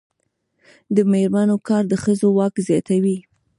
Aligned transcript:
د 0.95 0.97
میرمنو 1.11 1.57
کار 1.67 1.83
د 1.91 1.93
ښځو 2.03 2.27
واک 2.37 2.55
زیاتوي. 2.67 3.17